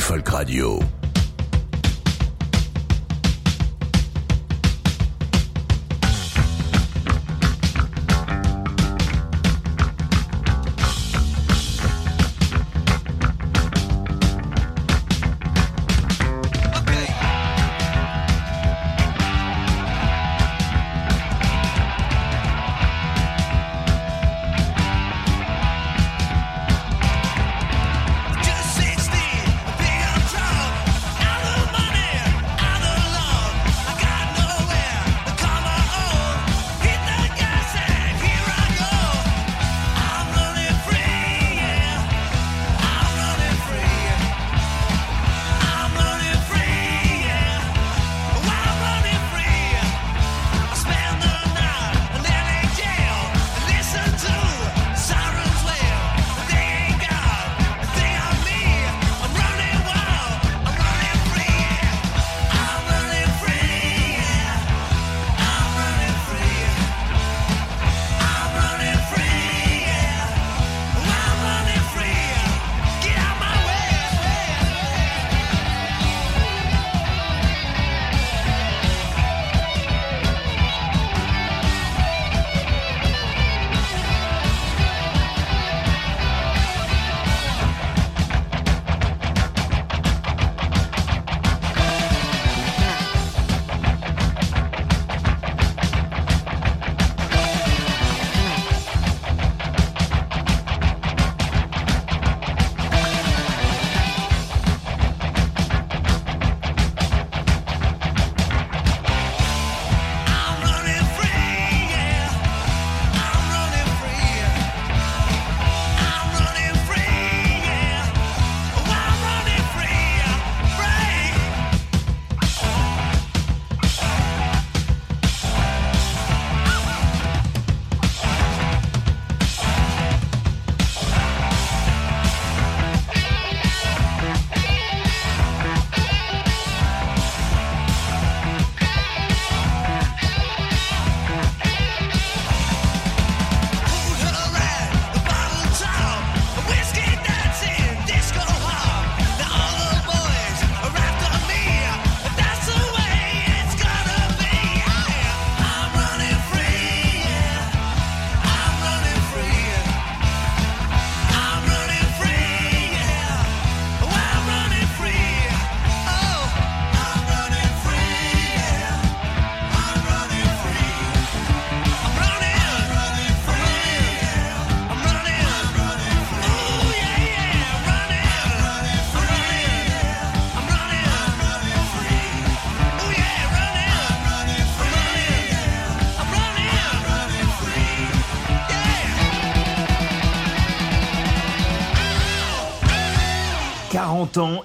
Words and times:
Folk 0.00 0.32
Radio. 0.32 0.99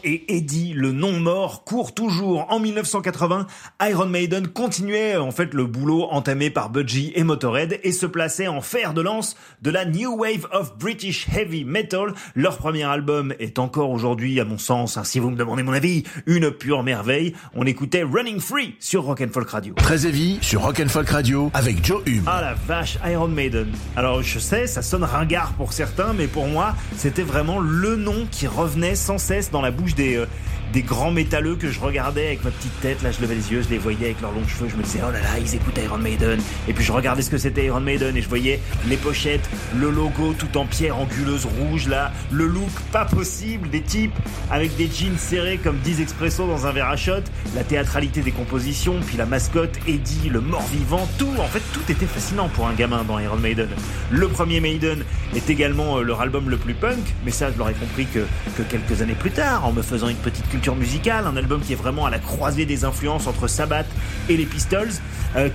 Et 0.03 0.35
Eddie, 0.35 0.73
le 0.73 0.91
non-mort, 0.91 1.63
court 1.63 1.95
toujours. 1.95 2.45
En 2.51 2.59
1980, 2.59 3.47
Iron 3.89 4.05
Maiden 4.05 4.47
continuait 4.47 5.15
en 5.17 5.31
fait 5.31 5.55
le 5.55 5.65
boulot 5.65 6.03
entamé 6.11 6.51
par 6.51 6.69
Budgie 6.69 7.11
et 7.15 7.23
Motorhead 7.23 7.79
et 7.83 7.91
se 7.91 8.05
plaçait 8.05 8.47
en 8.47 8.61
fer 8.61 8.93
de 8.93 9.01
lance 9.01 9.35
de 9.63 9.71
la 9.71 9.85
New 9.85 10.17
Wave 10.17 10.47
of 10.51 10.77
British 10.77 11.27
Heavy 11.35 11.65
Metal. 11.65 12.13
Leur 12.35 12.57
premier 12.57 12.83
album 12.83 13.33
est 13.39 13.57
encore 13.57 13.89
aujourd'hui, 13.89 14.39
à 14.39 14.45
mon 14.45 14.59
sens, 14.59 14.97
hein, 14.97 15.03
si 15.03 15.19
vous 15.19 15.31
me 15.31 15.35
demandez 15.35 15.63
mon 15.63 15.73
avis, 15.73 16.03
une 16.27 16.51
pure 16.51 16.83
merveille. 16.83 17.33
On 17.55 17.65
écoutait 17.65 18.03
Running 18.03 18.39
Free 18.39 18.75
sur 18.79 19.03
Rock 19.03 19.21
and 19.21 19.33
Folk 19.33 19.49
Radio. 19.49 19.73
Très 19.75 20.05
heavy 20.05 20.37
sur 20.41 20.61
Rock 20.61 20.79
and 20.79 20.89
Folk 20.89 21.09
Radio 21.09 21.49
avec 21.55 21.83
Joe 21.83 22.03
Hume. 22.05 22.23
Ah 22.27 22.41
la 22.41 22.53
vache, 22.53 22.99
Iron 23.05 23.29
Maiden. 23.29 23.71
Alors 23.95 24.21
je 24.21 24.37
sais, 24.37 24.67
ça 24.67 24.83
sonne 24.83 25.03
ringard 25.03 25.53
pour 25.53 25.73
certains, 25.73 26.13
mais 26.13 26.27
pour 26.27 26.47
moi, 26.47 26.75
c'était 26.97 27.23
vraiment 27.23 27.59
le 27.59 27.95
nom 27.95 28.27
qui 28.29 28.45
revenait 28.45 28.95
sans 28.95 29.17
cesse 29.17 29.49
dans 29.49 29.54
la 29.61 29.71
bouche 29.71 29.95
des, 29.95 30.15
euh, 30.15 30.25
des 30.73 30.81
grands 30.81 31.11
métalleux 31.11 31.55
que 31.55 31.69
je 31.69 31.79
regardais 31.79 32.27
avec 32.27 32.43
ma 32.43 32.51
petite 32.51 32.79
tête. 32.81 33.01
Là, 33.01 33.11
je 33.11 33.21
levais 33.21 33.35
les 33.35 33.51
yeux, 33.51 33.61
je 33.61 33.69
les 33.69 33.77
voyais 33.77 34.07
avec 34.07 34.21
leurs 34.21 34.31
longs 34.31 34.47
cheveux. 34.47 34.67
Je 34.69 34.75
me 34.75 34.83
disais, 34.83 34.99
oh 35.07 35.11
là 35.11 35.19
là, 35.19 35.39
ils 35.39 35.55
écoutent 35.55 35.79
Iron 35.83 35.97
Maiden. 35.97 36.39
Et 36.67 36.73
puis 36.73 36.83
je 36.83 36.91
regardais 36.91 37.21
ce 37.21 37.29
que 37.29 37.37
c'était 37.37 37.65
Iron 37.65 37.79
Maiden 37.79 38.15
et 38.17 38.21
je 38.21 38.27
voyais 38.29 38.59
les 38.87 38.97
pochettes, 38.97 39.49
le 39.77 39.89
logo 39.89 40.33
tout 40.37 40.57
en 40.57 40.65
pierre 40.65 40.97
anguleuse 40.97 41.45
rouge 41.45 41.87
là, 41.87 42.11
le 42.31 42.45
look 42.47 42.71
pas 42.91 43.05
possible 43.05 43.69
des 43.69 43.81
types 43.81 44.13
avec 44.51 44.75
des 44.75 44.89
jeans 44.91 45.17
serrés 45.17 45.57
comme 45.57 45.77
10 45.77 46.01
expresso 46.01 46.45
dans 46.45 46.65
un 46.65 46.71
verre 46.71 46.89
à 46.89 46.97
shot, 46.97 47.23
la 47.55 47.63
théâtralité 47.63 48.21
des 48.21 48.31
compositions, 48.31 48.99
puis 49.05 49.17
la 49.17 49.25
mascotte 49.25 49.77
Eddie, 49.87 50.29
le 50.29 50.41
mort-vivant, 50.41 51.07
tout, 51.17 51.33
en 51.39 51.47
fait, 51.47 51.61
tout 51.73 51.91
était 51.91 52.05
fascinant 52.05 52.49
pour 52.49 52.67
un 52.67 52.73
gamin 52.73 53.03
dans 53.03 53.19
Iron 53.19 53.37
Maiden. 53.37 53.69
Le 54.11 54.27
premier 54.27 54.59
Maiden 54.59 55.03
est 55.35 55.49
également 55.49 55.97
euh, 55.97 56.03
leur 56.03 56.21
album 56.21 56.49
le 56.49 56.57
plus 56.57 56.73
punk, 56.73 56.99
mais 57.23 57.31
ça, 57.31 57.51
je 57.51 57.57
l'aurais 57.57 57.73
compris 57.73 58.07
que, 58.07 58.25
que 58.57 58.63
quelques 58.63 59.01
années 59.01 59.15
plus 59.15 59.31
tard, 59.31 59.44
en 59.45 59.71
me 59.71 59.81
faisant 59.81 60.07
une 60.07 60.17
petite 60.17 60.47
culture 60.49 60.75
musicale, 60.75 61.25
un 61.27 61.37
album 61.37 61.61
qui 61.61 61.73
est 61.73 61.77
vraiment 61.77 62.05
à 62.05 62.09
la 62.09 62.19
croisée 62.19 62.65
des 62.65 62.83
influences 62.83 63.27
entre 63.27 63.47
Sabbath 63.47 63.85
et 64.27 64.37
les 64.37 64.45
Pistols. 64.45 64.89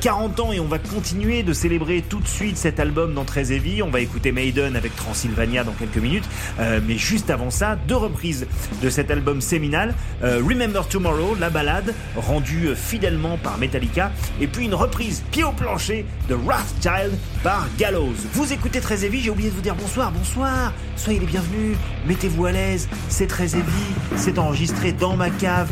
40 0.00 0.38
euh, 0.38 0.42
ans 0.42 0.52
et 0.52 0.60
on 0.60 0.66
va 0.66 0.78
continuer 0.78 1.42
de 1.42 1.52
célébrer 1.52 2.04
tout 2.06 2.20
de 2.20 2.28
suite 2.28 2.56
cet 2.56 2.78
album 2.78 3.14
dans 3.14 3.25
Très 3.25 3.52
Heavy. 3.52 3.82
On 3.82 3.90
va 3.90 4.00
écouter 4.00 4.31
Maiden 4.31 4.76
avec 4.76 4.94
Transylvania 4.94 5.64
dans 5.64 5.72
quelques 5.72 5.96
minutes. 5.96 6.28
Euh, 6.58 6.81
mais 6.87 6.98
juste 6.98 7.31
avant 7.31 7.50
ça, 7.50 7.76
deux 7.88 7.96
reprises 7.96 8.46
de 8.82 8.90
cet 8.90 9.10
album 9.10 9.40
séminal. 9.40 9.94
Euh, 10.22 10.43
Remember 10.46 10.86
Tomorrow, 10.86 11.34
la 11.40 11.50
balade, 11.50 11.94
rendue 12.14 12.75
fidèlement 12.76 13.38
par 13.38 13.58
Metallica. 13.58 14.12
Et 14.40 14.46
puis 14.46 14.66
une 14.66 14.75
reprise 14.75 15.22
pied 15.31 15.44
au 15.44 15.52
plancher 15.52 16.04
de 16.28 16.34
Wrathchild 16.34 17.16
par 17.43 17.66
Gallows. 17.78 18.14
Vous 18.34 18.52
écoutez 18.52 18.81
Très 18.81 19.04
Heavy, 19.04 19.20
j'ai 19.20 19.31
oublié 19.31 19.50
de 19.50 19.54
vous 19.54 19.62
dire 19.62 19.75
bonsoir, 19.75 20.12
bonsoir. 20.12 20.72
Soyez 20.96 21.19
les 21.19 21.26
bienvenus, 21.26 21.76
mettez-vous 22.06 22.44
à 22.46 22.52
l'aise. 22.52 22.88
C'est 23.08 23.26
Très 23.26 23.56
Heavy, 23.56 23.80
c'est 24.17 24.38
enregistré 24.38 24.93
dans 24.93 25.17
ma 25.17 25.31
cave 25.31 25.71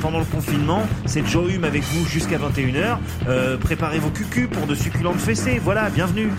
pendant 0.00 0.18
le 0.18 0.24
confinement. 0.24 0.82
C'est 1.06 1.26
Joe 1.26 1.48
avec 1.64 1.82
vous 1.82 2.06
jusqu'à 2.06 2.38
21h. 2.38 2.98
Euh, 3.28 3.56
préparez 3.56 3.98
vos 3.98 4.10
cucus 4.10 4.48
pour 4.50 4.66
de 4.66 4.74
succulentes 4.74 5.18
fessées. 5.18 5.60
Voilà, 5.62 5.88
bienvenue. 5.90 6.30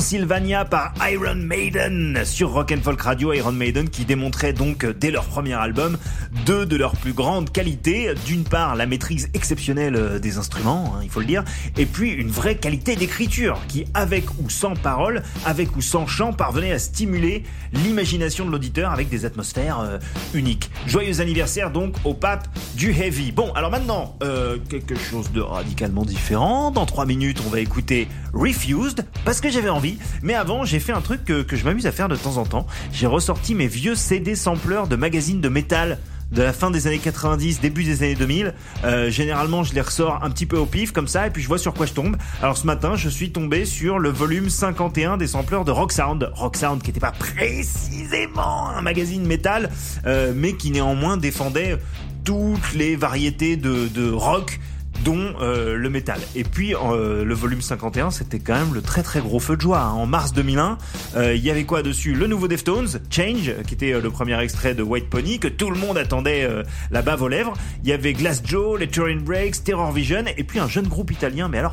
Transylvania 0.00 0.64
par 0.64 0.94
Iron 1.12 1.34
Maiden 1.34 2.22
sur 2.24 2.52
Rock 2.52 2.72
and 2.72 2.80
Folk 2.82 3.02
Radio. 3.02 3.34
Iron 3.34 3.52
Maiden 3.52 3.90
qui 3.90 4.06
démontrait 4.06 4.54
donc 4.54 4.86
dès 4.86 5.10
leur 5.10 5.24
premier 5.24 5.52
album 5.52 5.98
deux 6.46 6.64
de 6.64 6.76
leurs 6.76 6.96
plus 6.96 7.12
grandes 7.12 7.52
qualités. 7.52 8.14
D'une 8.24 8.44
part, 8.44 8.76
la 8.76 8.86
maîtrise 8.86 9.28
exceptionnelle 9.34 10.18
des 10.18 10.38
instruments, 10.38 10.94
hein, 10.96 11.00
il 11.02 11.10
faut 11.10 11.20
le 11.20 11.26
dire, 11.26 11.44
et 11.76 11.84
puis 11.84 12.12
une 12.12 12.30
vraie 12.30 12.56
qualité 12.56 12.96
d'écriture 12.96 13.60
qui, 13.68 13.84
avec 13.92 14.24
ou 14.42 14.48
sans 14.48 14.74
paroles, 14.74 15.22
avec 15.44 15.76
ou 15.76 15.82
sans 15.82 16.06
chant, 16.06 16.32
parvenait 16.32 16.72
à 16.72 16.78
stimuler 16.78 17.42
l'imagination 17.74 18.46
de 18.46 18.50
l'auditeur 18.50 18.92
avec 18.92 19.10
des 19.10 19.26
atmosphères 19.26 19.80
euh, 19.80 19.98
uniques. 20.32 20.70
Joyeux 20.86 21.20
anniversaire 21.20 21.70
donc 21.70 21.94
au 22.04 22.14
pape 22.14 22.48
du 22.74 22.90
heavy. 22.90 23.32
Bon, 23.32 23.52
alors 23.52 23.70
maintenant, 23.70 24.16
euh, 24.22 24.56
quelque 24.70 24.96
chose 24.96 25.30
de 25.32 25.42
radicalement 25.42 26.06
différent. 26.06 26.70
Dans 26.70 26.86
3 26.86 27.04
minutes, 27.04 27.42
on 27.46 27.50
va 27.50 27.60
écouter 27.60 28.08
Refused 28.32 29.04
parce 29.26 29.42
que 29.42 29.50
j'avais 29.50 29.68
envie. 29.68 29.89
Mais 30.22 30.34
avant, 30.34 30.64
j'ai 30.64 30.80
fait 30.80 30.92
un 30.92 31.00
truc 31.00 31.24
que, 31.24 31.42
que 31.42 31.56
je 31.56 31.64
m'amuse 31.64 31.86
à 31.86 31.92
faire 31.92 32.08
de 32.08 32.16
temps 32.16 32.36
en 32.36 32.44
temps. 32.44 32.66
J'ai 32.92 33.06
ressorti 33.06 33.54
mes 33.54 33.66
vieux 33.66 33.94
CD 33.94 34.34
sampleurs 34.34 34.88
de 34.88 34.96
magazines 34.96 35.40
de 35.40 35.48
métal 35.48 35.98
de 36.32 36.42
la 36.42 36.52
fin 36.52 36.70
des 36.70 36.86
années 36.86 36.98
90, 36.98 37.60
début 37.60 37.84
des 37.84 38.02
années 38.02 38.14
2000. 38.14 38.54
Euh, 38.84 39.10
généralement, 39.10 39.64
je 39.64 39.74
les 39.74 39.80
ressors 39.80 40.22
un 40.22 40.30
petit 40.30 40.46
peu 40.46 40.56
au 40.56 40.66
pif 40.66 40.92
comme 40.92 41.08
ça 41.08 41.26
et 41.26 41.30
puis 41.30 41.42
je 41.42 41.48
vois 41.48 41.58
sur 41.58 41.74
quoi 41.74 41.86
je 41.86 41.92
tombe. 41.92 42.16
Alors 42.40 42.56
ce 42.56 42.66
matin, 42.66 42.94
je 42.94 43.08
suis 43.08 43.32
tombé 43.32 43.64
sur 43.64 43.98
le 43.98 44.10
volume 44.10 44.48
51 44.48 45.16
des 45.16 45.26
sampleurs 45.26 45.64
de 45.64 45.72
Rock 45.72 45.92
Sound. 45.92 46.30
Rock 46.34 46.56
Sound 46.56 46.82
qui 46.82 46.88
n'était 46.88 47.00
pas 47.00 47.12
précisément 47.12 48.68
un 48.70 48.82
magazine 48.82 49.26
métal, 49.26 49.70
euh, 50.06 50.32
mais 50.34 50.54
qui 50.54 50.70
néanmoins 50.70 51.16
défendait 51.16 51.78
toutes 52.24 52.74
les 52.74 52.96
variétés 52.96 53.56
de, 53.56 53.88
de 53.88 54.10
rock 54.10 54.60
dont 55.04 55.34
euh, 55.40 55.76
le 55.76 55.90
métal. 55.90 56.20
Et 56.34 56.44
puis 56.44 56.74
euh, 56.74 57.24
le 57.24 57.34
volume 57.34 57.60
51, 57.60 58.10
c'était 58.10 58.38
quand 58.38 58.54
même 58.54 58.74
le 58.74 58.82
très 58.82 59.02
très 59.02 59.20
gros 59.20 59.40
feu 59.40 59.56
de 59.56 59.60
joie. 59.60 59.80
hein. 59.80 59.92
En 59.92 60.06
mars 60.06 60.32
2001, 60.32 60.78
euh, 61.16 61.34
il 61.34 61.42
y 61.44 61.50
avait 61.50 61.64
quoi 61.64 61.82
dessus? 61.82 62.14
Le 62.14 62.26
nouveau 62.26 62.48
Deftones, 62.48 62.88
Change, 63.10 63.52
qui 63.66 63.74
était 63.74 63.92
euh, 63.92 64.00
le 64.00 64.10
premier 64.10 64.38
extrait 64.42 64.74
de 64.74 64.82
White 64.82 65.08
Pony, 65.10 65.38
que 65.38 65.48
tout 65.48 65.70
le 65.70 65.78
monde 65.78 65.98
attendait 65.98 66.48
la 66.90 67.02
bave 67.02 67.22
aux 67.22 67.28
lèvres. 67.28 67.54
Il 67.82 67.88
y 67.88 67.92
avait 67.92 68.12
Glass 68.12 68.42
Joe, 68.44 68.78
les 68.78 68.88
Turin 68.88 69.16
Breaks, 69.20 69.64
Terror 69.64 69.92
Vision, 69.92 70.24
et 70.36 70.44
puis 70.44 70.58
un 70.58 70.68
jeune 70.68 70.86
groupe 70.88 71.10
italien, 71.10 71.48
mais 71.48 71.58
alors 71.58 71.72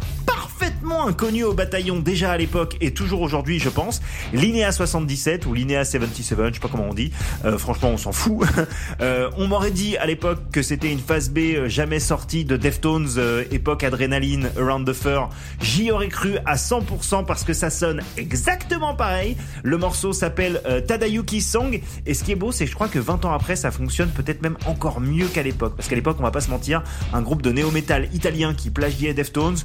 parfaitement 0.57 1.07
inconnu 1.07 1.43
au 1.43 1.53
bataillon 1.53 1.99
déjà 1.99 2.31
à 2.31 2.37
l'époque 2.37 2.77
et 2.81 2.91
toujours 2.91 3.21
aujourd'hui, 3.21 3.59
je 3.59 3.69
pense. 3.69 4.01
Linea 4.33 4.71
77 4.71 5.45
ou 5.45 5.53
Linea 5.53 5.83
77, 5.83 6.37
je 6.47 6.53
sais 6.53 6.59
pas 6.59 6.67
comment 6.67 6.87
on 6.89 6.93
dit. 6.93 7.11
Euh, 7.45 7.57
franchement, 7.57 7.89
on 7.89 7.97
s'en 7.97 8.11
fout. 8.11 8.47
Euh, 9.01 9.29
on 9.37 9.47
m'aurait 9.47 9.71
dit 9.71 9.95
à 9.97 10.05
l'époque 10.05 10.39
que 10.51 10.61
c'était 10.61 10.91
une 10.91 10.99
phase 10.99 11.29
B 11.29 11.37
euh, 11.37 11.69
jamais 11.69 11.99
sortie 11.99 12.45
de 12.45 12.57
Deftones, 12.57 13.09
euh, 13.17 13.43
époque 13.51 13.83
adrénaline, 13.83 14.49
Around 14.57 14.87
the 14.87 14.93
Fur. 14.93 15.29
J'y 15.61 15.91
aurais 15.91 16.07
cru 16.07 16.37
à 16.45 16.55
100% 16.55 17.25
parce 17.25 17.43
que 17.43 17.53
ça 17.53 17.69
sonne 17.69 18.01
exactement 18.17 18.95
pareil. 18.95 19.37
Le 19.63 19.77
morceau 19.77 20.13
s'appelle 20.13 20.61
euh, 20.65 20.81
Tadayuki 20.81 21.41
Song 21.41 21.79
et 22.05 22.13
ce 22.13 22.23
qui 22.23 22.31
est 22.31 22.35
beau, 22.35 22.51
c'est 22.51 22.65
que 22.65 22.71
je 22.71 22.75
crois 22.75 22.87
que 22.87 22.99
20 22.99 23.25
ans 23.25 23.33
après, 23.33 23.55
ça 23.55 23.71
fonctionne 23.71 24.09
peut-être 24.09 24.41
même 24.41 24.57
encore 24.65 24.99
mieux 24.99 25.27
qu'à 25.27 25.43
l'époque. 25.43 25.75
Parce 25.75 25.87
qu'à 25.87 25.95
l'époque, 25.95 26.17
on 26.19 26.23
va 26.23 26.31
pas 26.31 26.41
se 26.41 26.49
mentir, 26.49 26.83
un 27.13 27.21
groupe 27.21 27.41
de 27.41 27.51
néo-metal 27.51 28.09
italien 28.13 28.53
qui 28.55 28.69
plagiait 28.69 29.13
Deftones, 29.13 29.57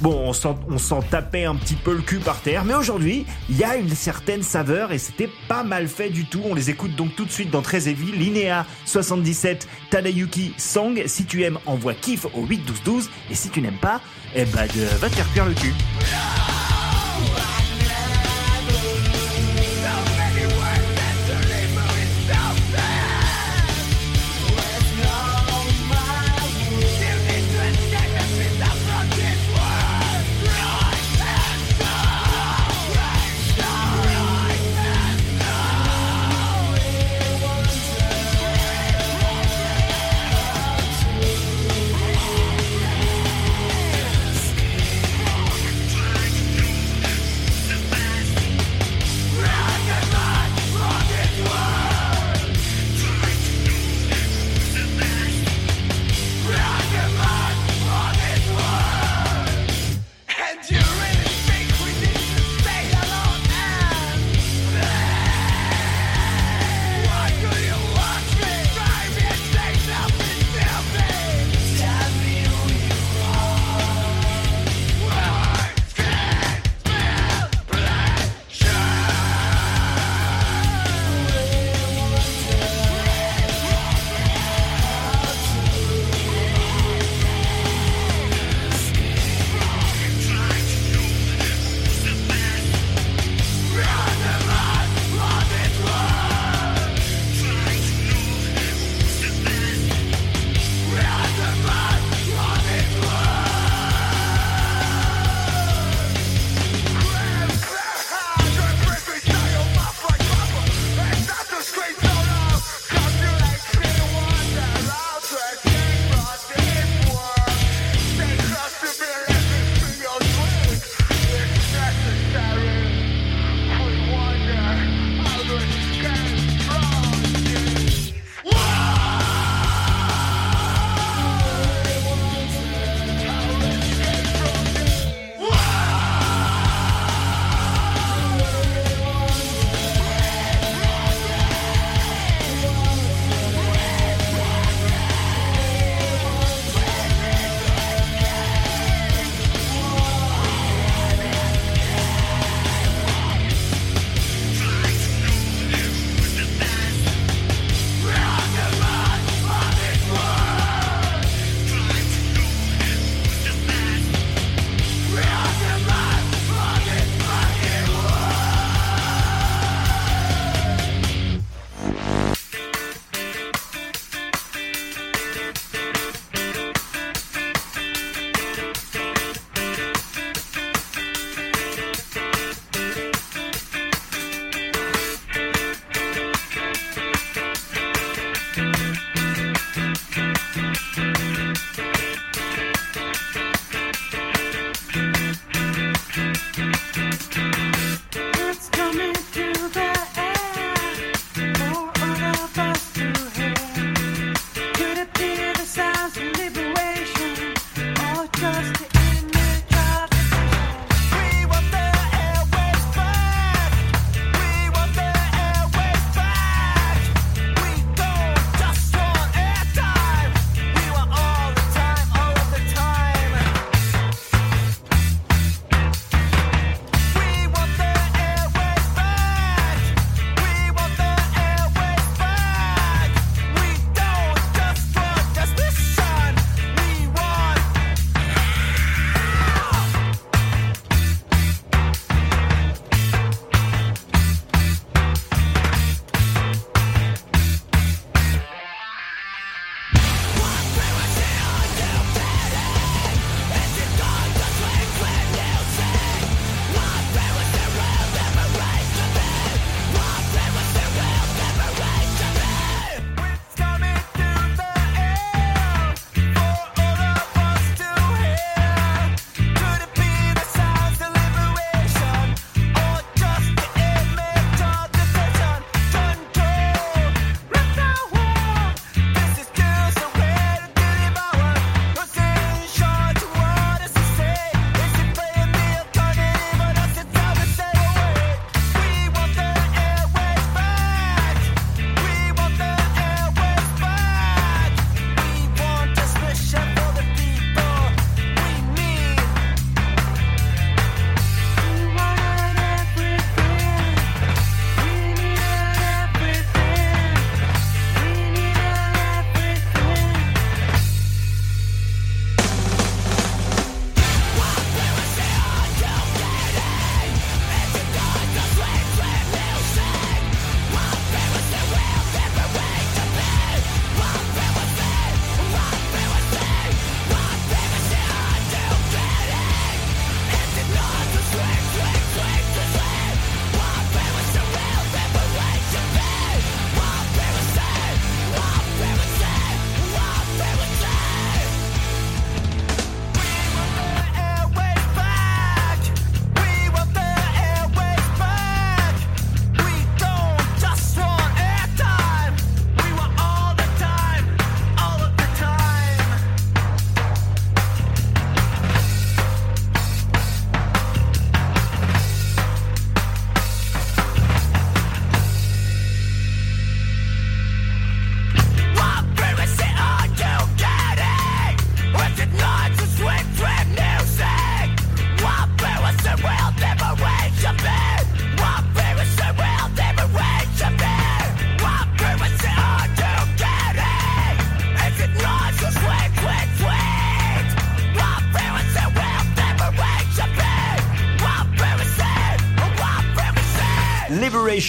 bon, 0.00 0.27
on 0.28 0.78
s'en, 0.78 1.02
tapait 1.02 1.44
un 1.44 1.54
petit 1.54 1.74
peu 1.74 1.94
le 1.94 2.02
cul 2.02 2.18
par 2.18 2.40
terre. 2.40 2.64
Mais 2.64 2.74
aujourd'hui, 2.74 3.24
il 3.48 3.56
y 3.56 3.64
a 3.64 3.76
une 3.76 3.88
certaine 3.88 4.42
saveur 4.42 4.92
et 4.92 4.98
c'était 4.98 5.30
pas 5.48 5.62
mal 5.62 5.88
fait 5.88 6.10
du 6.10 6.26
tout. 6.26 6.42
On 6.44 6.54
les 6.54 6.70
écoute 6.70 6.94
donc 6.94 7.14
tout 7.16 7.24
de 7.24 7.30
suite 7.30 7.50
dans 7.50 7.62
Très 7.62 7.88
Heavy, 7.88 8.12
Linéa 8.12 8.66
77, 8.84 9.68
Tadayuki 9.90 10.54
Song. 10.56 11.02
Si 11.06 11.24
tu 11.24 11.42
aimes, 11.44 11.58
envoie 11.66 11.94
kiff 11.94 12.26
au 12.34 12.44
8 12.44 12.58
12 12.58 12.82
12 12.84 13.10
et 13.30 13.34
si 13.34 13.48
tu 13.48 13.62
n'aimes 13.62 13.78
pas, 13.80 14.00
eh 14.34 14.44
ben, 14.44 14.66
va 15.00 15.08
te 15.08 15.14
faire 15.14 15.32
cuire 15.32 15.46
le 15.46 15.54
cul. 15.54 15.72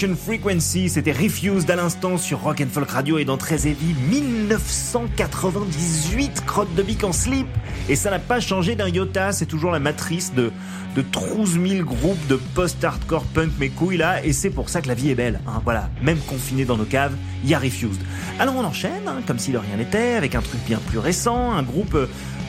Frequency, 0.08 0.88
c'était 0.88 1.12
Refused 1.12 1.70
à 1.70 1.76
l'instant 1.76 2.16
sur 2.16 2.40
Rock 2.40 2.62
and 2.62 2.70
Folk 2.72 2.88
Radio 2.88 3.18
et 3.18 3.26
dans 3.26 3.36
Très 3.36 3.68
Heavy 3.68 3.94
1998, 4.08 6.46
crotte 6.46 6.74
de 6.74 6.82
bic 6.82 7.04
en 7.04 7.12
slip. 7.12 7.46
Et 7.90 7.96
ça 7.96 8.08
n'a 8.08 8.18
pas 8.18 8.40
changé 8.40 8.76
d'un 8.76 8.88
iota, 8.88 9.32
c'est 9.32 9.44
toujours 9.44 9.70
la 9.70 9.78
matrice 9.78 10.32
de, 10.32 10.52
de 10.96 11.02
12 11.02 11.60
000 11.60 11.84
groupes 11.84 12.26
de 12.28 12.36
post-hardcore 12.54 13.24
punk 13.24 13.50
mes 13.58 13.68
couilles 13.68 13.98
là, 13.98 14.24
et 14.24 14.32
c'est 14.32 14.48
pour 14.48 14.70
ça 14.70 14.80
que 14.80 14.88
la 14.88 14.94
vie 14.94 15.10
est 15.10 15.14
belle. 15.14 15.38
Hein, 15.46 15.60
voilà, 15.64 15.90
même 16.00 16.20
confiné 16.20 16.64
dans 16.64 16.78
nos 16.78 16.86
caves, 16.86 17.14
il 17.44 17.50
y 17.50 17.54
a 17.54 17.58
Refused. 17.58 18.00
Alors 18.38 18.56
on 18.56 18.64
enchaîne, 18.64 19.06
hein, 19.06 19.20
comme 19.26 19.38
si 19.38 19.52
de 19.52 19.58
rien 19.58 19.76
n'était, 19.76 20.14
avec 20.14 20.34
un 20.34 20.40
truc 20.40 20.62
bien 20.66 20.78
plus 20.88 20.96
récent, 20.98 21.52
un 21.52 21.62
groupe 21.62 21.94
euh, 21.94 22.06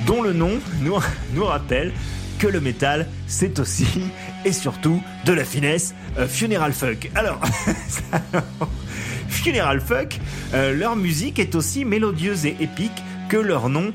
dont 0.08 0.22
le 0.22 0.32
nom 0.32 0.52
nous 0.84 0.96
rappelle 1.44 1.92
que 2.42 2.48
le 2.48 2.60
métal, 2.60 3.08
c'est 3.28 3.60
aussi 3.60 3.86
et 4.46 4.52
surtout 4.52 5.00
de 5.26 5.32
la 5.32 5.46
finesse 5.46 5.94
euh, 6.18 6.28
Funeral 6.28 6.74
Fuck. 6.74 7.12
Alors, 7.14 7.40
Funeral 9.30 9.80
Fuck, 9.80 10.18
euh, 10.56 10.74
leur 10.74 10.96
musique 10.96 11.38
est 11.38 11.54
aussi 11.54 11.86
mélodieuse 11.86 12.48
et 12.48 12.56
épique 12.60 13.04
que 13.30 13.38
leur 13.38 13.70
nom 13.70 13.94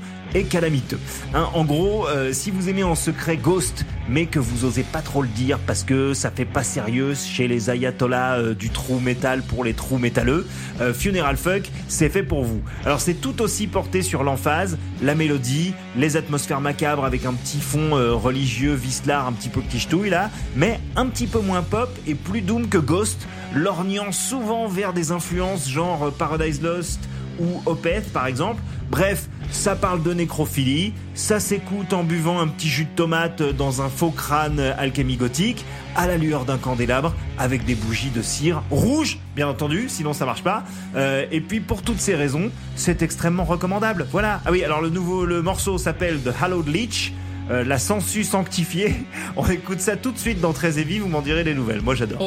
Hein, 1.33 1.49
en 1.55 1.65
gros, 1.65 2.07
euh, 2.09 2.35
si 2.35 2.51
vous 2.51 2.69
aimez 2.69 2.83
en 2.83 2.95
secret 2.95 3.39
Ghost, 3.39 3.87
mais 4.07 4.27
que 4.27 4.39
vous 4.39 4.67
osez 4.67 4.83
pas 4.83 5.01
trop 5.01 5.23
le 5.23 5.29
dire 5.29 5.59
parce 5.67 5.83
que 5.83 6.13
ça 6.13 6.31
fait 6.31 6.45
pas 6.45 6.63
sérieux 6.63 7.15
chez 7.15 7.49
les 7.49 7.71
ayatollahs 7.71 8.39
euh, 8.39 8.55
du 8.55 8.69
trou 8.69 9.01
métal 9.01 9.43
pour 9.43 9.65
les 9.65 9.73
trous 9.73 9.97
métalleux, 9.97 10.47
euh, 10.83 10.93
Funeral 10.93 11.39
Fuck, 11.39 11.71
c'est 11.89 12.11
fait 12.11 12.23
pour 12.23 12.45
vous. 12.45 12.61
Alors 12.85 13.01
c'est 13.01 13.15
tout 13.15 13.41
aussi 13.41 13.67
porté 13.67 14.03
sur 14.03 14.25
l'emphase, 14.25 14.77
la 15.01 15.15
mélodie, 15.15 15.73
les 15.97 16.19
atmosphères 16.19 16.61
macabres 16.61 17.07
avec 17.07 17.25
un 17.25 17.33
petit 17.33 17.61
fond 17.61 17.93
religieux, 17.93 18.75
vislar, 18.75 19.27
un 19.27 19.33
petit 19.33 19.49
peu 19.49 19.63
quichetouille 19.63 20.11
là, 20.11 20.31
mais 20.55 20.81
un 20.97 21.07
petit 21.07 21.27
peu 21.27 21.41
moins 21.41 21.63
pop 21.63 21.89
et 22.07 22.15
plus 22.15 22.43
doom 22.43 22.69
que 22.69 22.79
Ghost, 22.79 23.27
lorgnant 23.55 24.13
souvent 24.13 24.69
vers 24.69 24.93
des 24.93 25.13
influences 25.13 25.67
genre 25.67 26.13
Paradise 26.13 26.61
Lost 26.61 27.01
ou 27.41 27.63
Opeth 27.65 28.13
par 28.13 28.27
exemple. 28.27 28.61
Bref, 28.91 29.29
ça 29.51 29.75
parle 29.75 30.03
de 30.03 30.13
nécrophilie, 30.13 30.93
ça 31.15 31.41
s'écoute 31.41 31.93
en 31.93 32.05
buvant 32.05 32.41
un 32.41 32.47
petit 32.49 32.69
jus 32.69 32.85
de 32.85 32.91
tomate 32.95 33.43
dans 33.43 33.83
un 33.83 33.89
faux 33.89 34.11
crâne 34.11 34.61
alchimie 34.61 35.17
gothique, 35.17 35.65
à 35.97 36.07
la 36.07 36.17
lueur 36.17 36.45
d'un 36.45 36.59
candélabre, 36.59 37.15
avec 37.39 37.65
des 37.65 37.75
bougies 37.75 38.11
de 38.11 38.23
cire 38.23 38.63
rouge, 38.71 39.19
bien 39.35 39.49
entendu, 39.49 39.87
sinon 39.89 40.13
ça 40.13 40.25
marche 40.27 40.43
pas. 40.43 40.65
Euh, 40.95 41.27
et 41.31 41.41
puis 41.41 41.61
pour 41.61 41.83
toutes 41.83 42.01
ces 42.01 42.15
raisons, 42.15 42.51
c'est 42.77 43.03
extrêmement 43.03 43.45
recommandable. 43.45 44.07
Voilà. 44.13 44.41
Ah 44.45 44.53
oui, 44.53 44.63
alors 44.63 44.81
le 44.81 44.91
nouveau 44.91 45.25
le 45.25 45.43
morceau 45.43 45.79
s'appelle 45.79 46.21
The 46.23 46.31
Hallowed 46.41 46.69
Leech. 46.69 47.13
euh, 47.51 47.65
la 47.65 47.79
sensu 47.79 48.25
sanctifiée. 48.25 48.95
On 49.37 49.47
écoute 49.49 49.81
ça 49.81 49.97
tout 49.97 50.11
de 50.13 50.19
suite 50.19 50.41
dans 50.41 50.53
Très 50.53 50.79
Heavy, 50.79 50.99
vous 50.99 51.09
m'en 51.09 51.23
direz 51.23 51.45
des 51.45 51.55
nouvelles. 51.55 51.81
Moi 51.81 51.95
j'adore. 51.95 52.21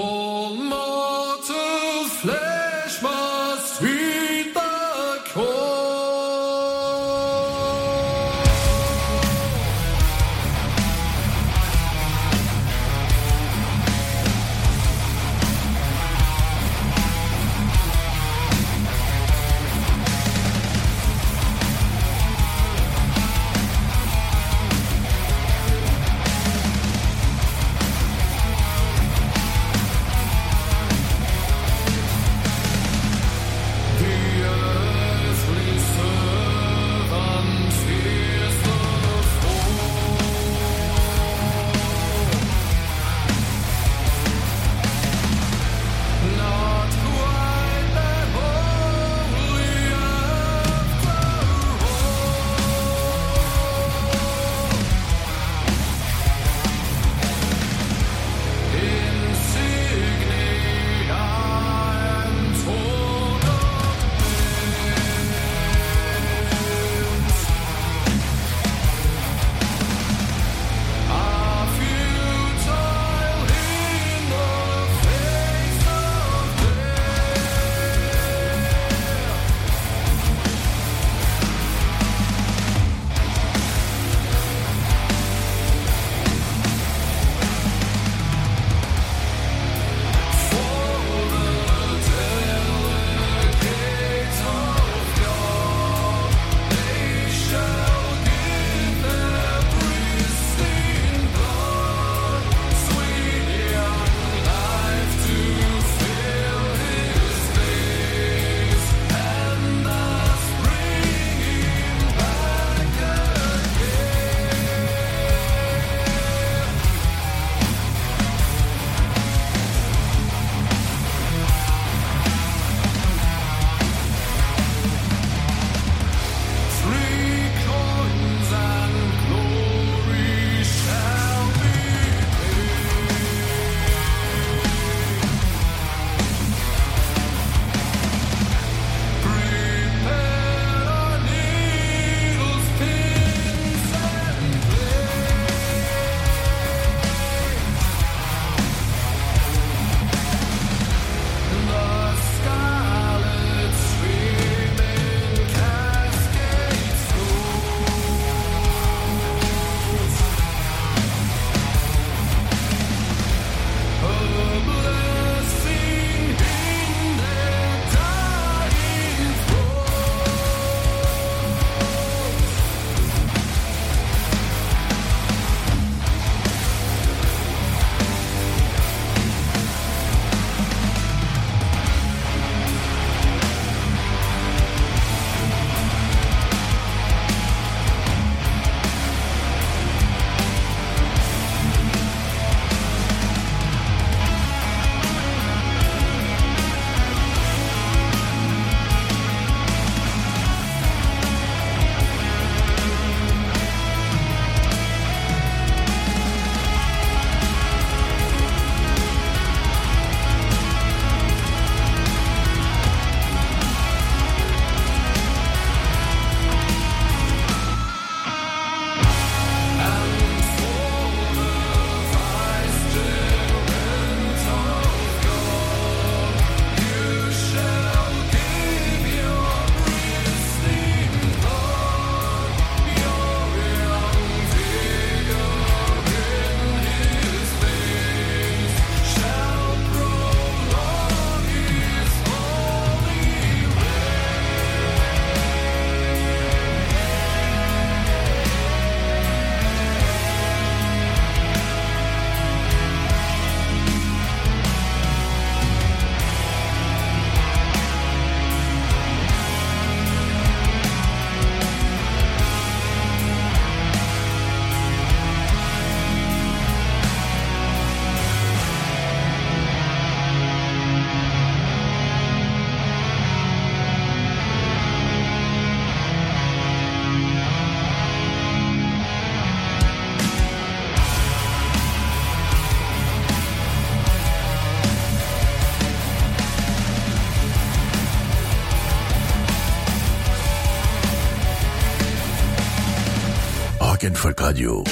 Rock'n'Folk 294.10 294.42
Radio. 294.42 294.84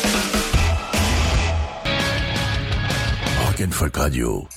Rock'n'Folk 3.39 3.97
Radio. 3.97 4.56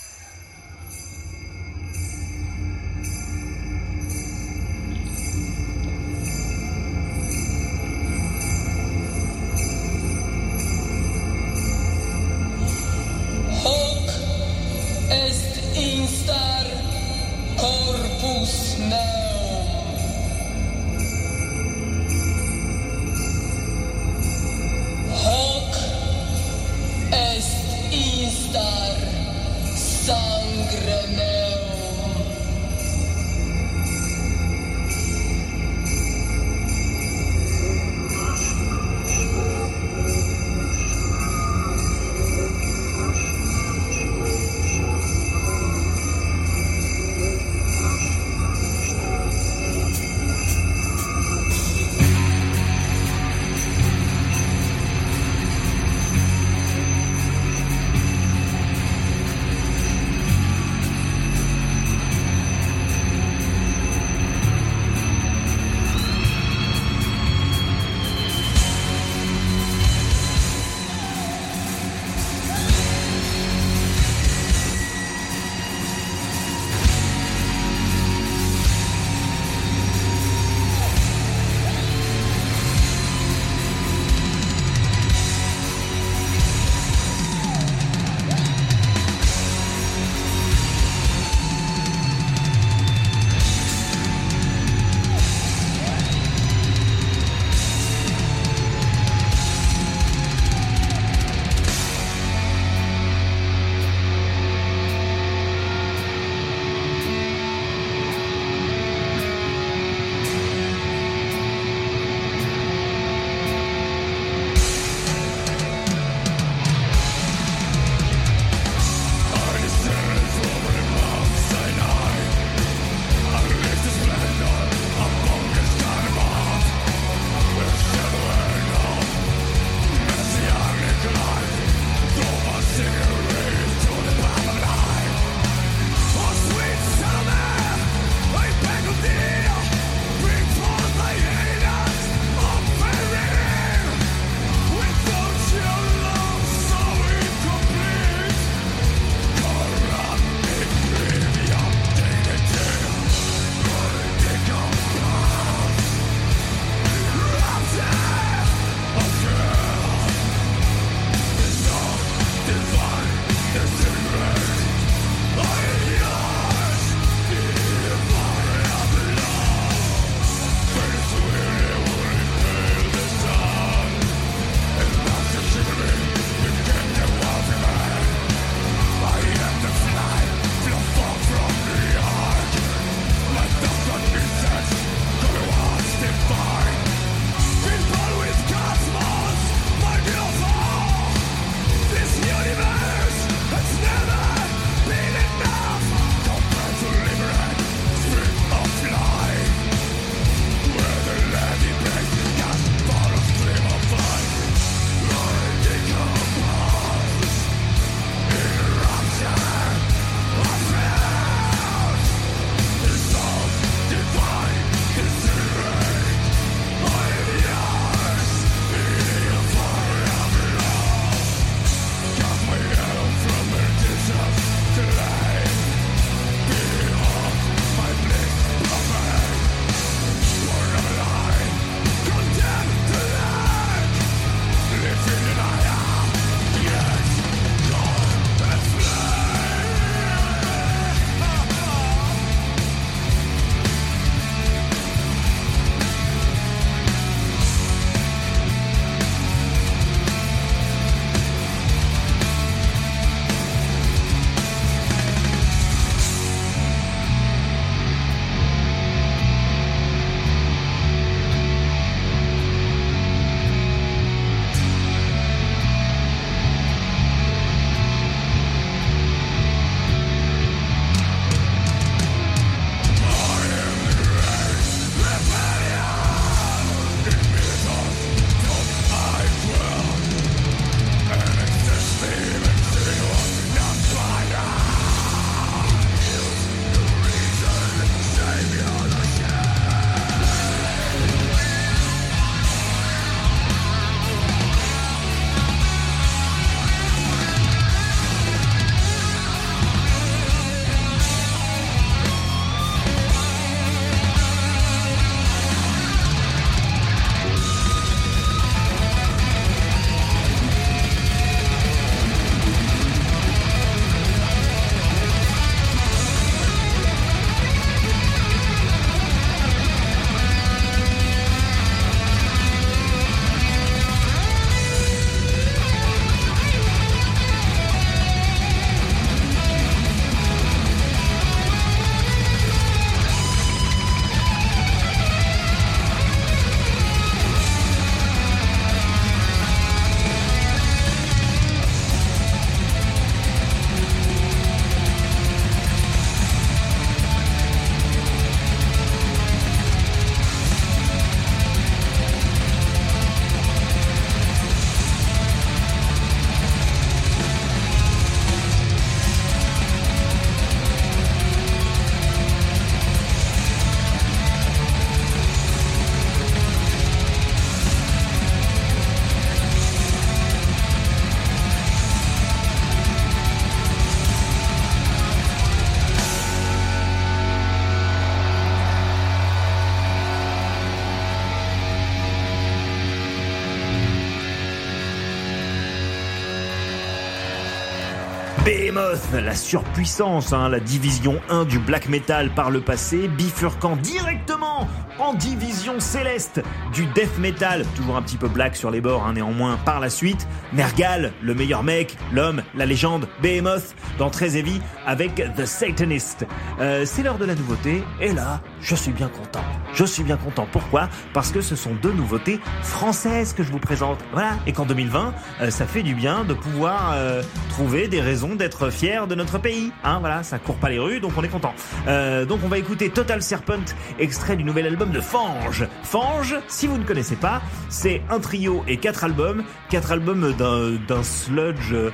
La 388.70 389.34
surpuissance, 389.34 390.32
hein, 390.32 390.48
la 390.48 390.60
division 390.60 391.20
1 391.28 391.44
du 391.44 391.58
black 391.58 391.88
metal 391.88 392.30
par 392.30 392.52
le 392.52 392.60
passé, 392.60 393.08
bifurquant 393.08 393.74
directement 393.74 394.68
en 395.00 395.12
division 395.14 395.80
céleste 395.80 396.40
du 396.72 396.86
death 396.86 397.18
metal, 397.18 397.64
toujours 397.76 397.96
un 397.96 398.02
petit 398.02 398.16
peu 398.16 398.28
black 398.28 398.56
sur 398.56 398.70
les 398.70 398.80
bords 398.80 399.04
hein, 399.04 399.14
néanmoins 399.14 399.58
par 399.64 399.80
la 399.80 399.90
suite, 399.90 400.26
Nergal, 400.52 401.12
le 401.22 401.34
meilleur 401.34 401.62
mec, 401.62 401.96
l'homme, 402.12 402.42
la 402.54 402.66
légende, 402.66 403.08
Behemoth, 403.22 403.74
dans 403.98 404.10
Très 404.10 404.36
Heavy 404.36 404.60
avec 404.86 405.22
The 405.36 405.46
Satanist. 405.46 406.26
Euh, 406.60 406.84
c'est 406.84 407.02
l'heure 407.02 407.18
de 407.18 407.24
la 407.24 407.34
nouveauté, 407.34 407.82
et 408.00 408.12
là, 408.12 408.40
je 408.60 408.74
suis 408.74 408.92
bien 408.92 409.08
content. 409.08 409.44
Je 409.74 409.84
suis 409.84 410.02
bien 410.02 410.16
content. 410.16 410.46
Pourquoi? 410.50 410.88
Parce 411.12 411.30
que 411.30 411.40
ce 411.40 411.56
sont 411.56 411.74
deux 411.74 411.92
nouveautés 411.92 412.40
françaises 412.62 413.32
que 413.32 413.42
je 413.42 413.50
vous 413.50 413.58
présente. 413.58 413.98
Voilà. 414.12 414.32
Et 414.46 414.52
qu'en 414.52 414.66
2020, 414.66 415.14
euh, 415.40 415.50
ça 415.50 415.66
fait 415.66 415.82
du 415.82 415.94
bien 415.94 416.24
de 416.24 416.34
pouvoir 416.34 416.92
euh, 416.94 417.22
trouver 417.50 417.88
des 417.88 418.00
raisons 418.00 418.34
d'être 418.34 418.70
fier 418.70 419.06
de 419.06 419.14
notre 419.14 419.38
pays. 419.38 419.72
Hein, 419.84 419.98
voilà, 420.00 420.22
ça 420.22 420.38
court 420.38 420.56
pas 420.56 420.68
les 420.68 420.78
rues, 420.78 421.00
donc 421.00 421.12
on 421.16 421.22
est 421.22 421.28
content. 421.28 421.54
Euh, 421.88 422.24
donc 422.24 422.40
on 422.44 422.48
va 422.48 422.58
écouter 422.58 422.90
Total 422.90 423.22
Serpent, 423.22 423.64
extrait 423.98 424.36
du 424.36 424.44
nouvel 424.44 424.66
album 424.66 424.90
de 424.90 425.00
Fange. 425.00 425.66
Fange, 425.82 426.36
si 426.60 426.66
vous 426.66 426.76
ne 426.76 426.84
connaissez 426.84 427.16
pas, 427.16 427.40
c'est 427.70 428.02
un 428.10 428.18
trio 428.20 428.62
et 428.68 428.76
quatre 428.76 429.02
albums, 429.02 429.44
quatre 429.70 429.92
albums 429.92 430.34
d'un 430.36 431.02
sludge 431.02 431.72
euh, 431.72 431.90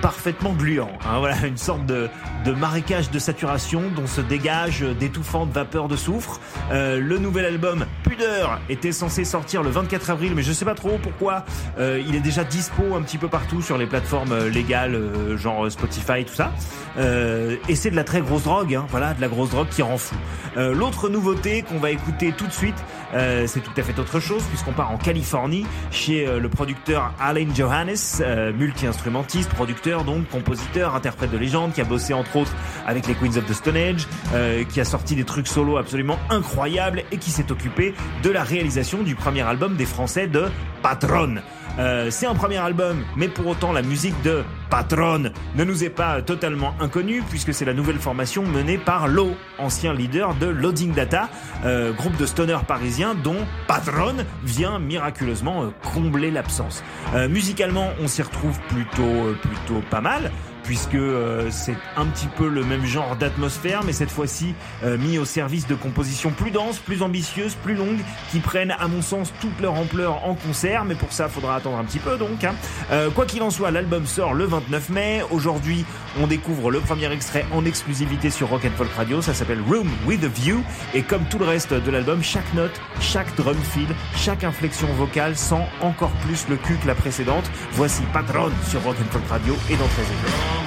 parfaitement 0.00 0.52
gluant. 0.52 0.90
hein. 1.04 1.18
voilà, 1.18 1.36
une 1.46 1.56
sorte 1.56 1.86
de, 1.86 2.08
de 2.44 2.52
marécage 2.52 3.10
de 3.10 3.18
saturation 3.18 3.82
dont 3.94 4.06
se 4.06 4.20
dégage 4.20 4.80
d'étouffantes 4.98 5.50
vapeurs 5.52 5.88
de 5.88 5.96
soufre. 5.96 6.40
Euh, 6.72 6.98
le 7.00 7.18
nouvel 7.18 7.44
album 7.44 7.84
Pudeur 8.02 8.60
était 8.68 8.92
censé 8.92 9.24
sortir 9.24 9.62
le 9.62 9.70
24 9.70 10.10
avril, 10.10 10.32
mais 10.34 10.42
je 10.42 10.52
sais 10.52 10.64
pas 10.64 10.74
trop 10.74 10.98
pourquoi. 11.02 11.44
Euh, 11.78 12.02
il 12.06 12.14
est 12.14 12.20
déjà 12.20 12.44
dispo 12.44 12.94
un 12.94 13.02
petit 13.02 13.18
peu 13.18 13.28
partout 13.28 13.62
sur 13.62 13.76
les 13.78 13.86
plateformes 13.86 14.32
euh, 14.32 14.48
légales, 14.48 14.94
euh, 14.94 15.36
genre 15.36 15.70
Spotify, 15.70 16.24
tout 16.24 16.34
ça. 16.34 16.52
Euh, 16.98 17.56
et 17.68 17.74
c'est 17.76 17.90
de 17.90 17.96
la 17.96 18.04
très 18.04 18.20
grosse 18.20 18.44
drogue, 18.44 18.74
hein, 18.74 18.86
voilà, 18.90 19.14
de 19.14 19.20
la 19.20 19.28
grosse 19.28 19.50
drogue 19.50 19.68
qui 19.68 19.82
rend 19.82 19.98
fou. 19.98 20.16
Euh, 20.56 20.74
L'autre 20.74 21.08
nouveauté 21.08 21.62
qu'on 21.62 21.78
va 21.78 21.90
écouter 21.90 22.32
tout 22.36 22.46
de 22.46 22.52
suite, 22.52 22.74
euh, 23.14 23.46
c'est 23.46 23.60
tout 23.60 23.70
à 23.76 23.82
fait 23.82 23.98
autre 23.98 24.20
chose 24.20 24.42
puisqu'on 24.44 24.72
part 24.72 24.90
en 24.90 24.96
Californie 24.96 25.66
chez 25.90 26.26
euh, 26.26 26.38
le 26.40 26.48
producteur 26.48 27.12
Alain 27.20 27.46
Johannes, 27.54 27.94
euh, 28.20 28.52
multi-instrumentiste, 28.52 29.50
producteur 29.50 29.89
donc, 29.98 30.28
compositeur, 30.28 30.94
interprète 30.94 31.30
de 31.30 31.38
légende, 31.38 31.72
qui 31.72 31.80
a 31.80 31.84
bossé 31.84 32.14
entre 32.14 32.36
autres 32.36 32.54
avec 32.86 33.06
les 33.06 33.14
Queens 33.14 33.36
of 33.36 33.46
the 33.46 33.52
Stone 33.52 33.76
Age, 33.76 34.06
euh, 34.34 34.64
qui 34.64 34.80
a 34.80 34.84
sorti 34.84 35.16
des 35.16 35.24
trucs 35.24 35.48
solo 35.48 35.76
absolument 35.76 36.18
incroyables 36.30 37.02
et 37.12 37.18
qui 37.18 37.30
s'est 37.30 37.50
occupé 37.50 37.94
de 38.22 38.30
la 38.30 38.42
réalisation 38.42 39.02
du 39.02 39.14
premier 39.14 39.42
album 39.42 39.76
des 39.76 39.86
Français 39.86 40.26
de 40.26 40.44
Patron. 40.82 41.36
Euh, 41.78 42.10
c'est 42.10 42.26
un 42.26 42.34
premier 42.34 42.58
album, 42.58 43.04
mais 43.16 43.28
pour 43.28 43.46
autant 43.46 43.72
la 43.72 43.82
musique 43.82 44.20
de 44.22 44.42
Patron 44.70 45.32
ne 45.56 45.64
nous 45.64 45.84
est 45.84 45.90
pas 45.90 46.22
totalement 46.22 46.74
inconnue 46.80 47.22
puisque 47.28 47.52
c'est 47.52 47.64
la 47.64 47.74
nouvelle 47.74 47.98
formation 47.98 48.44
menée 48.44 48.78
par 48.78 49.08
Lo, 49.08 49.34
ancien 49.58 49.92
leader 49.92 50.34
de 50.34 50.46
Loading 50.46 50.94
Data, 50.94 51.28
euh, 51.64 51.92
groupe 51.92 52.16
de 52.16 52.24
stoner 52.24 52.58
parisien 52.66 53.14
dont 53.14 53.46
Patron 53.66 54.14
vient 54.44 54.78
miraculeusement 54.78 55.64
euh, 55.64 55.68
combler 55.92 56.30
l'absence. 56.30 56.84
Euh, 57.14 57.28
musicalement, 57.28 57.88
on 58.00 58.06
s'y 58.06 58.22
retrouve 58.22 58.58
plutôt 58.68 59.34
plutôt 59.42 59.82
pas 59.90 60.00
mal 60.00 60.30
puisque 60.70 60.94
euh, 60.94 61.48
c'est 61.50 61.74
un 61.96 62.06
petit 62.06 62.28
peu 62.28 62.48
le 62.48 62.62
même 62.62 62.86
genre 62.86 63.16
d'atmosphère, 63.16 63.80
mais 63.84 63.92
cette 63.92 64.12
fois-ci 64.12 64.54
euh, 64.84 64.96
mis 64.98 65.18
au 65.18 65.24
service 65.24 65.66
de 65.66 65.74
compositions 65.74 66.30
plus 66.30 66.52
denses, 66.52 66.78
plus 66.78 67.02
ambitieuses, 67.02 67.56
plus 67.56 67.74
longues, 67.74 67.98
qui 68.30 68.38
prennent, 68.38 68.70
à 68.78 68.86
mon 68.86 69.02
sens, 69.02 69.32
toute 69.40 69.60
leur 69.60 69.74
ampleur 69.74 70.24
en 70.24 70.36
concert, 70.36 70.84
mais 70.84 70.94
pour 70.94 71.12
ça, 71.12 71.28
faudra 71.28 71.56
attendre 71.56 71.76
un 71.76 71.82
petit 71.82 71.98
peu 71.98 72.16
donc. 72.16 72.44
hein. 72.44 72.54
Euh, 72.92 73.10
quoi 73.10 73.26
qu'il 73.26 73.42
en 73.42 73.50
soit, 73.50 73.72
l'album 73.72 74.06
sort 74.06 74.32
le 74.32 74.44
29 74.44 74.90
mai. 74.90 75.22
Aujourd'hui, 75.32 75.84
on 76.20 76.28
découvre 76.28 76.70
le 76.70 76.78
premier 76.78 77.10
extrait 77.10 77.44
en 77.50 77.64
exclusivité 77.64 78.30
sur 78.30 78.48
Rock 78.50 78.64
and 78.64 78.76
Folk 78.76 78.92
Radio. 78.96 79.20
Ça 79.20 79.34
s'appelle 79.34 79.62
Room 79.68 79.88
with 80.06 80.22
a 80.22 80.28
View, 80.28 80.62
et 80.94 81.02
comme 81.02 81.24
tout 81.24 81.40
le 81.40 81.46
reste 81.46 81.74
de 81.74 81.90
l'album, 81.90 82.22
chaque 82.22 82.54
note, 82.54 82.80
chaque 83.00 83.34
drum 83.34 83.58
fill, 83.60 83.88
chaque 84.14 84.44
inflexion 84.44 84.86
vocale 84.94 85.34
sent 85.34 85.66
encore 85.80 86.12
plus 86.24 86.46
le 86.48 86.54
cul 86.54 86.76
que 86.76 86.86
la 86.86 86.94
précédente. 86.94 87.50
Voici 87.72 88.02
Patron 88.12 88.52
sur 88.68 88.80
Rock 88.84 88.98
and 89.00 89.10
Folk 89.10 89.26
Radio 89.28 89.56
et 89.68 89.74
dans 89.74 89.88
13 89.88 89.98
heures. 89.98 90.59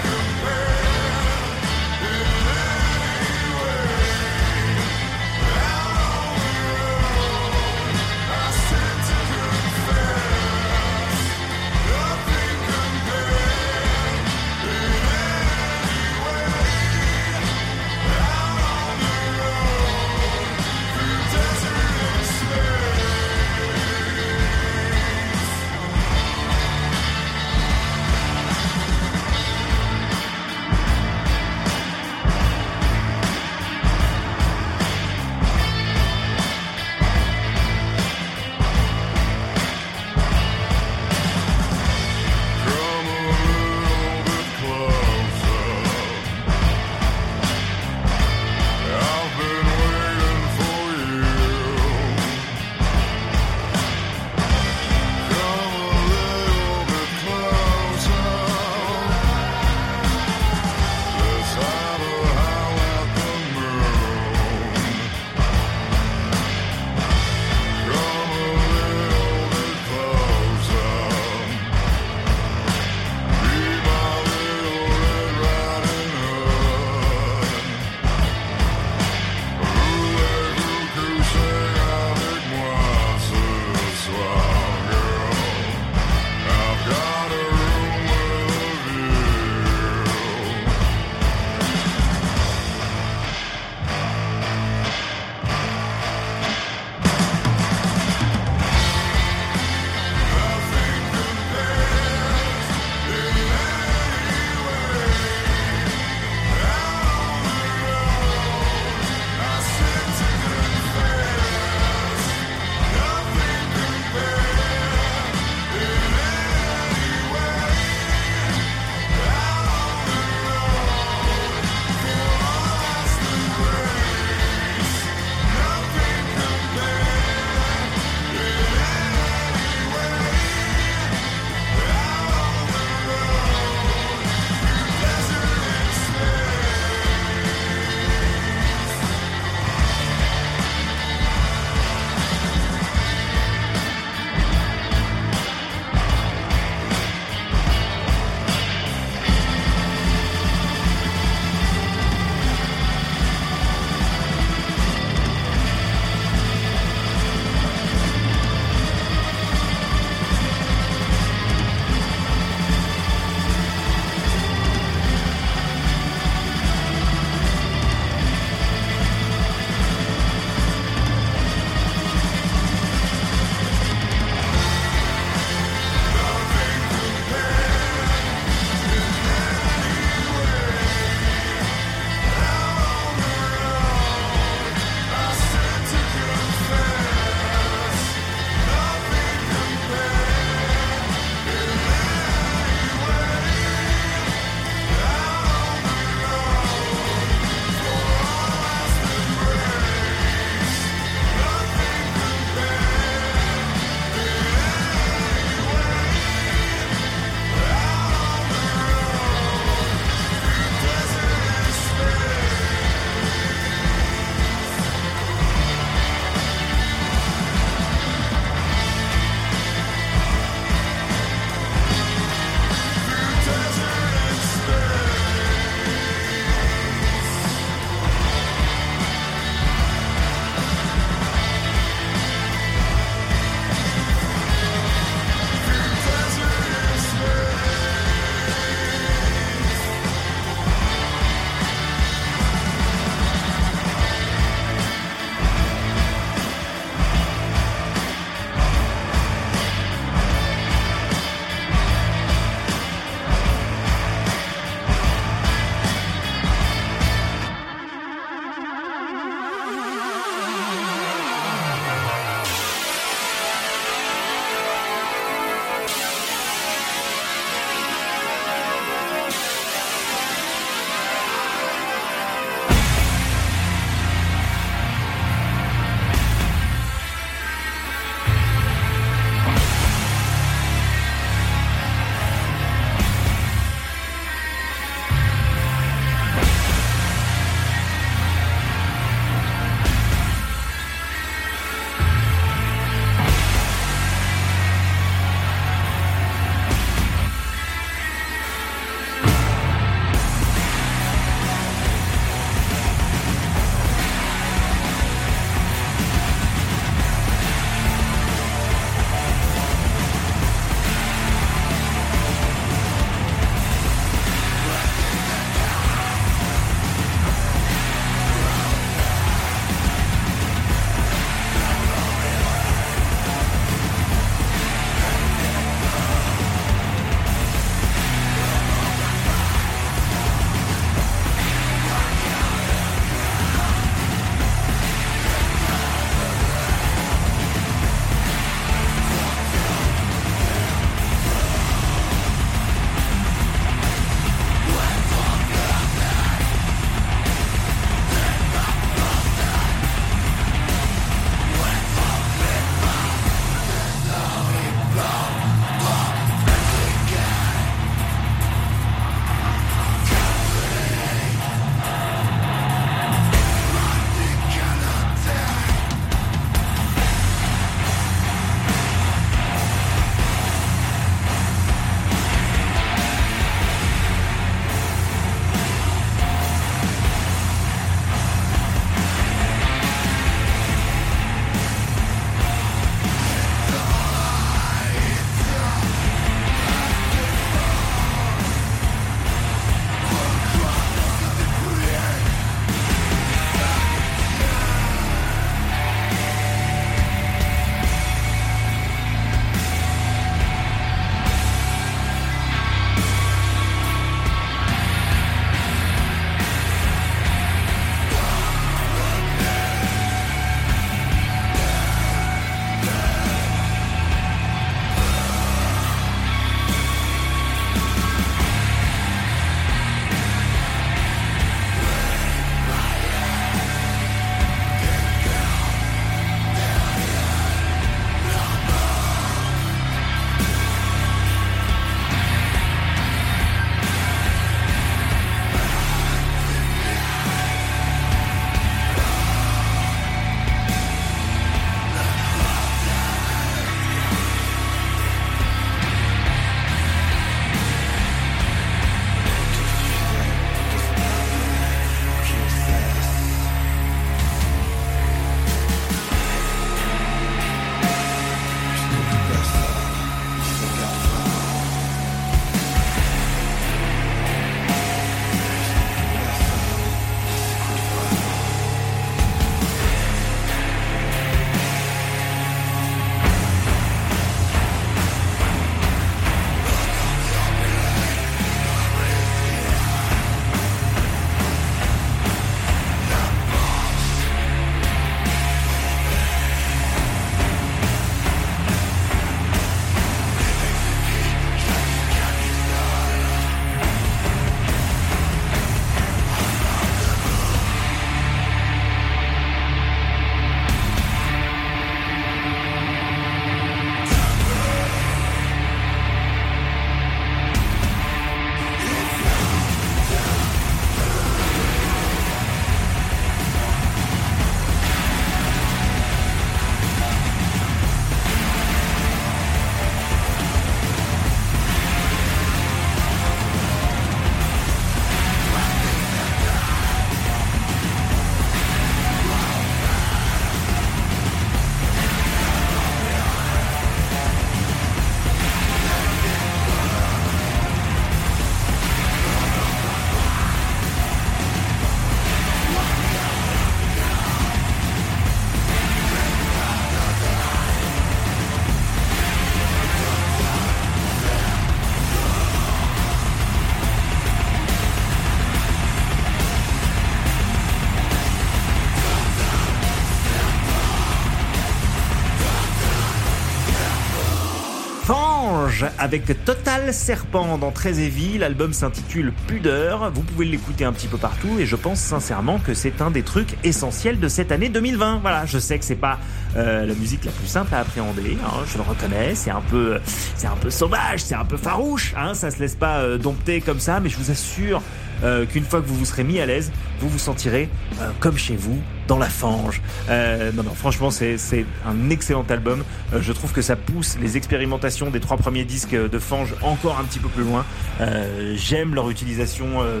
Avec 566.14 566.44
Total 566.44 566.92
Serpent 566.92 567.56
dans 567.56 567.72
Heavy. 567.72 568.36
L'album 568.36 568.74
s'intitule 568.74 569.32
Pudeur. 569.46 570.10
Vous 570.12 570.20
pouvez 570.20 570.44
l'écouter 570.44 570.84
un 570.84 570.92
petit 570.92 571.06
peu 571.06 571.16
partout 571.16 571.58
et 571.58 571.64
je 571.64 571.74
pense 571.74 572.00
sincèrement 572.00 572.58
que 572.58 572.74
c'est 572.74 573.00
un 573.00 573.10
des 573.10 573.22
trucs 573.22 573.56
essentiels 573.64 574.20
de 574.20 574.28
cette 574.28 574.52
année 574.52 574.68
2020. 574.68 575.20
Voilà, 575.22 575.46
je 575.46 575.58
sais 575.58 575.78
que 575.78 575.86
c'est 575.86 575.94
pas 575.94 576.18
euh, 576.54 576.84
la 576.84 576.94
musique 576.94 577.24
la 577.24 577.32
plus 577.32 577.46
simple 577.46 577.74
à 577.74 577.78
appréhender, 577.78 578.36
hein, 578.44 578.58
je 578.70 578.76
le 578.76 578.82
reconnais. 578.82 579.34
C'est 579.34 579.50
un 579.50 579.62
peu, 579.62 580.00
c'est 580.36 580.48
un 580.48 580.56
peu 580.60 580.68
sauvage, 580.68 581.20
c'est 581.24 581.34
un 581.34 581.46
peu 581.46 581.56
farouche. 581.56 582.12
Hein, 582.14 582.34
ça 582.34 582.50
se 582.50 582.58
laisse 582.58 582.74
pas 582.74 582.98
euh, 582.98 583.16
dompter 583.16 583.62
comme 583.62 583.80
ça, 583.80 583.98
mais 584.00 584.10
je 584.10 584.18
vous 584.18 584.30
assure 584.30 584.82
euh, 585.24 585.46
qu'une 585.46 585.64
fois 585.64 585.80
que 585.80 585.86
vous 585.86 585.96
vous 585.96 586.04
serez 586.04 586.24
mis 586.24 586.40
à 586.40 586.46
l'aise, 586.46 586.72
vous 587.02 587.08
vous 587.08 587.18
sentirez 587.18 587.68
euh, 588.00 588.10
comme 588.20 588.38
chez 588.38 588.54
vous, 588.54 588.78
dans 589.08 589.18
la 589.18 589.28
fange. 589.28 589.82
Euh, 590.08 590.52
non, 590.52 590.62
non, 590.62 590.74
franchement, 590.74 591.10
c'est 591.10 591.36
un 591.84 592.10
excellent 592.10 592.44
album. 592.48 592.84
Euh, 593.12 593.18
je 593.20 593.32
trouve 593.32 593.52
que 593.52 593.60
ça 593.60 593.74
pousse 593.74 594.16
les 594.20 594.36
expérimentations 594.36 595.10
des 595.10 595.18
trois 595.18 595.36
premiers 595.36 595.64
disques 595.64 595.96
de 595.96 596.18
fange 596.20 596.54
encore 596.62 596.98
un 597.00 597.04
petit 597.04 597.18
peu 597.18 597.28
plus 597.28 597.42
loin. 597.42 597.64
Euh, 598.00 598.54
J'aime 598.56 598.94
leur 598.94 599.10
utilisation 599.10 599.82
euh, 599.82 600.00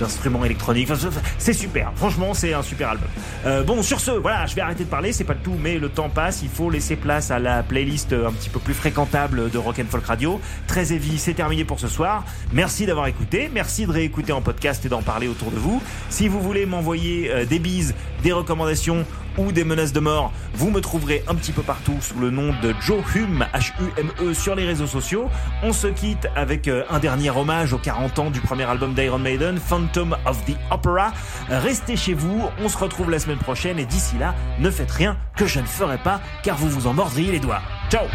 d'instruments 0.00 0.44
électroniques. 0.44 0.90
Enfin, 0.90 1.10
c'est 1.36 1.52
super. 1.52 1.92
Franchement, 1.96 2.32
c'est 2.32 2.54
un 2.54 2.62
super 2.62 2.88
album. 2.90 3.08
Euh, 3.44 3.62
bon, 3.62 3.82
sur 3.82 4.00
ce, 4.00 4.12
voilà, 4.12 4.46
je 4.46 4.54
vais 4.54 4.62
arrêter 4.62 4.84
de 4.84 4.88
parler. 4.88 5.12
C'est 5.12 5.24
pas 5.24 5.34
le 5.34 5.40
tout, 5.40 5.56
mais 5.62 5.78
le 5.78 5.90
temps 5.90 6.08
passe. 6.08 6.40
Il 6.42 6.48
faut 6.48 6.70
laisser 6.70 6.96
place 6.96 7.30
à 7.30 7.38
la 7.38 7.62
playlist 7.62 8.14
un 8.14 8.32
petit 8.32 8.48
peu 8.48 8.58
plus 8.58 8.74
fréquentable 8.74 9.50
de 9.50 9.58
Rock 9.58 9.78
and 9.80 9.90
Folk 9.90 10.06
Radio. 10.06 10.40
Très 10.66 10.94
heavy, 10.94 11.18
c'est 11.18 11.34
terminé 11.34 11.64
pour 11.64 11.78
ce 11.78 11.88
soir. 11.88 12.24
Merci 12.54 12.86
d'avoir 12.86 13.06
écouté. 13.06 13.50
Merci 13.52 13.86
de 13.86 13.92
réécouter 13.92 14.32
en 14.32 14.40
podcast 14.40 14.84
et 14.86 14.88
d'en 14.88 15.02
parler 15.02 15.28
autour 15.28 15.50
de 15.50 15.56
vous. 15.56 15.82
Si 16.08 16.26
vous 16.28 16.37
voulez 16.40 16.66
m'envoyer 16.66 17.30
euh, 17.30 17.44
des 17.44 17.58
bises, 17.58 17.94
des 18.22 18.32
recommandations 18.32 19.04
ou 19.36 19.52
des 19.52 19.64
menaces 19.64 19.92
de 19.92 20.00
mort, 20.00 20.32
vous 20.54 20.70
me 20.70 20.80
trouverez 20.80 21.22
un 21.28 21.34
petit 21.34 21.52
peu 21.52 21.62
partout 21.62 21.96
sous 22.00 22.18
le 22.18 22.30
nom 22.30 22.52
de 22.62 22.74
Joe 22.80 23.02
Hume, 23.14 23.46
H-U-M-E, 23.54 24.34
sur 24.34 24.54
les 24.54 24.66
réseaux 24.66 24.86
sociaux. 24.86 25.28
On 25.62 25.72
se 25.72 25.86
quitte 25.86 26.28
avec 26.34 26.66
euh, 26.66 26.84
un 26.90 26.98
dernier 26.98 27.30
hommage 27.30 27.72
aux 27.72 27.78
40 27.78 28.18
ans 28.18 28.30
du 28.30 28.40
premier 28.40 28.64
album 28.64 28.94
d'Iron 28.94 29.18
Maiden, 29.18 29.58
Phantom 29.58 30.16
of 30.26 30.44
the 30.44 30.56
Opera. 30.70 31.12
Restez 31.48 31.96
chez 31.96 32.14
vous, 32.14 32.42
on 32.60 32.68
se 32.68 32.78
retrouve 32.78 33.10
la 33.10 33.18
semaine 33.18 33.38
prochaine 33.38 33.78
et 33.78 33.86
d'ici 33.86 34.16
là, 34.18 34.34
ne 34.58 34.70
faites 34.70 34.90
rien 34.90 35.16
que 35.36 35.46
je 35.46 35.60
ne 35.60 35.66
ferai 35.66 35.98
pas 35.98 36.20
car 36.42 36.56
vous 36.56 36.68
vous 36.68 36.86
en 36.86 36.94
mordriez 36.94 37.30
les 37.30 37.40
doigts. 37.40 37.62
Ciao 37.90 38.06